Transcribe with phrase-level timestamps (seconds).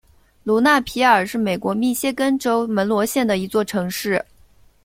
[0.43, 4.19] 卢纳皮尔是美国密歇根州门罗县的一座城市。